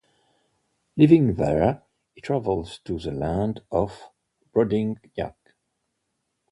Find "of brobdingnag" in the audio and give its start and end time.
3.71-5.35